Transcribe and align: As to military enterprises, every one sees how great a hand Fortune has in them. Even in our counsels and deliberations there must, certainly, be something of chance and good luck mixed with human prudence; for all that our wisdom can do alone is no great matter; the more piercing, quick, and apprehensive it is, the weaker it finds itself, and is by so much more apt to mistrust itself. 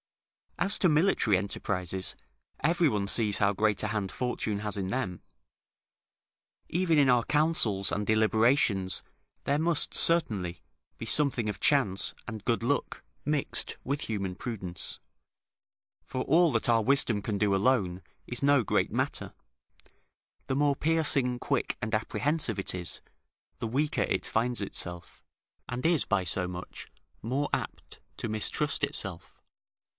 As 0.57 0.77
to 0.79 0.89
military 0.89 1.37
enterprises, 1.37 2.15
every 2.63 2.87
one 2.89 3.07
sees 3.07 3.37
how 3.37 3.53
great 3.53 3.81
a 3.81 3.87
hand 3.87 4.11
Fortune 4.11 4.59
has 4.59 4.77
in 4.77 4.87
them. 4.87 5.21
Even 6.69 6.97
in 6.99 7.09
our 7.09 7.23
counsels 7.23 7.91
and 7.91 8.05
deliberations 8.05 9.01
there 9.43 9.57
must, 9.59 9.95
certainly, 9.95 10.61
be 10.97 11.05
something 11.05 11.49
of 11.49 11.59
chance 11.59 12.13
and 12.27 12.45
good 12.45 12.61
luck 12.61 13.03
mixed 13.25 13.77
with 13.83 14.01
human 14.01 14.35
prudence; 14.35 14.99
for 16.03 16.21
all 16.23 16.51
that 16.51 16.69
our 16.69 16.81
wisdom 16.83 17.21
can 17.23 17.39
do 17.39 17.55
alone 17.55 18.01
is 18.27 18.43
no 18.43 18.63
great 18.63 18.91
matter; 18.91 19.33
the 20.45 20.55
more 20.55 20.75
piercing, 20.75 21.39
quick, 21.39 21.77
and 21.81 21.95
apprehensive 21.95 22.59
it 22.59 22.75
is, 22.75 23.01
the 23.57 23.67
weaker 23.67 24.03
it 24.03 24.25
finds 24.27 24.61
itself, 24.61 25.23
and 25.69 25.85
is 25.85 26.05
by 26.05 26.23
so 26.23 26.47
much 26.47 26.87
more 27.23 27.49
apt 27.53 27.99
to 28.17 28.29
mistrust 28.29 28.83
itself. 28.83 29.37